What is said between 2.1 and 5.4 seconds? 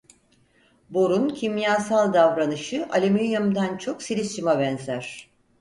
davranışı alüminyumdan çok silisyuma benzer.